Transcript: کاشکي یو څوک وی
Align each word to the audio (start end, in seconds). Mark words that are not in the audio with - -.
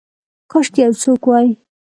کاشکي 0.51 0.81
یو 0.85 0.93
څوک 1.01 1.21
وی 1.29 1.47